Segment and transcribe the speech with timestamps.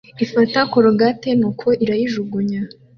[0.25, 2.61] ifata colgate nuko irayijugunya